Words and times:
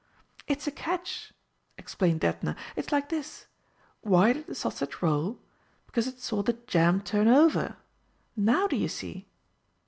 "It's 0.47 0.65
a 0.65 0.71
catch," 0.71 1.31
explained 1.77 2.25
Edna. 2.25 2.55
"It's 2.75 2.91
like 2.91 3.09
this. 3.09 3.45
Why 4.01 4.33
did 4.33 4.47
the 4.47 4.55
sausage 4.55 4.99
roll? 5.03 5.37
Because 5.85 6.07
it 6.07 6.19
saw 6.19 6.41
the 6.41 6.53
jam 6.53 7.01
turnover. 7.03 7.77
Now 8.35 8.65
do 8.65 8.75
you 8.77 8.87
see?" 8.87 9.27